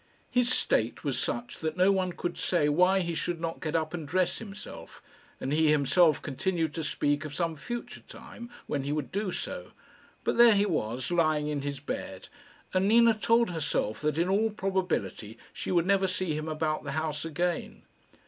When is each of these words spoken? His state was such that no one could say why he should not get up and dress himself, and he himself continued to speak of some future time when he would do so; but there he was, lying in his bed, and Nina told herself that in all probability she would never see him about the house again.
His 0.31 0.51
state 0.51 1.03
was 1.03 1.19
such 1.19 1.59
that 1.59 1.77
no 1.77 1.91
one 1.91 2.13
could 2.13 2.35
say 2.35 2.67
why 2.67 3.01
he 3.01 3.13
should 3.13 3.39
not 3.39 3.59
get 3.61 3.75
up 3.75 3.93
and 3.93 4.07
dress 4.07 4.39
himself, 4.39 5.03
and 5.39 5.53
he 5.53 5.69
himself 5.69 6.23
continued 6.23 6.73
to 6.73 6.83
speak 6.83 7.23
of 7.23 7.35
some 7.35 7.55
future 7.55 7.99
time 7.99 8.49
when 8.65 8.81
he 8.81 8.91
would 8.91 9.11
do 9.11 9.31
so; 9.31 9.73
but 10.23 10.37
there 10.37 10.55
he 10.55 10.65
was, 10.65 11.11
lying 11.11 11.49
in 11.49 11.61
his 11.61 11.79
bed, 11.79 12.29
and 12.73 12.87
Nina 12.87 13.13
told 13.13 13.51
herself 13.51 14.01
that 14.01 14.17
in 14.17 14.27
all 14.27 14.49
probability 14.49 15.37
she 15.53 15.69
would 15.71 15.85
never 15.85 16.07
see 16.07 16.33
him 16.33 16.49
about 16.49 16.83
the 16.83 16.93
house 16.93 17.23
again. 17.23 17.83